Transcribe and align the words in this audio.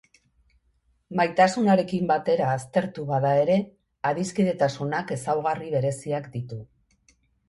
Maitasunarekin 1.17 2.07
batera 2.11 2.47
aztertu 2.53 3.05
bada 3.09 3.33
ere, 3.41 3.57
adiskidetasunak 4.13 5.13
ezaugarri 5.17 5.69
bereziak 5.75 6.31
ditu. 6.37 6.59